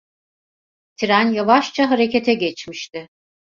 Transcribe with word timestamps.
Tren 0.95 1.31
yavaşça 1.33 1.89
harekete 1.89 2.33
geçmişti. 2.33 3.09